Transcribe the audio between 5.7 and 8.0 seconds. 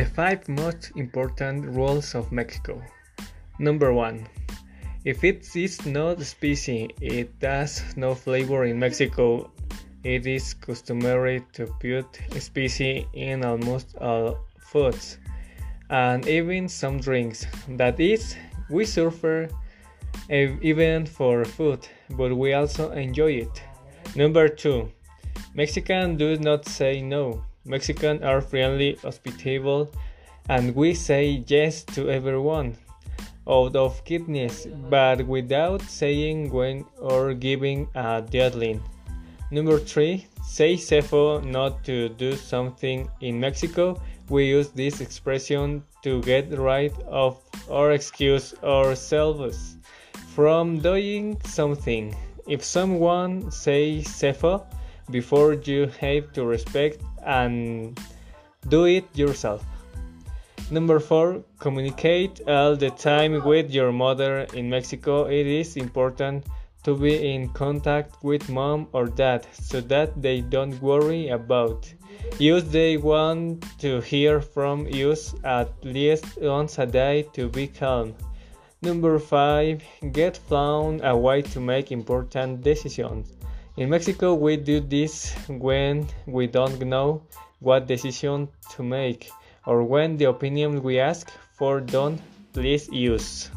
not spicy, it has